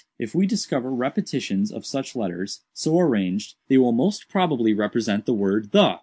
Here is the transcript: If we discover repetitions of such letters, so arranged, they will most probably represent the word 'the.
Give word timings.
If 0.17 0.33
we 0.33 0.47
discover 0.47 0.91
repetitions 0.91 1.71
of 1.71 1.85
such 1.85 2.15
letters, 2.15 2.61
so 2.73 2.99
arranged, 2.99 3.53
they 3.67 3.77
will 3.77 3.91
most 3.91 4.27
probably 4.29 4.73
represent 4.73 5.27
the 5.27 5.35
word 5.35 5.73
'the. 5.73 5.99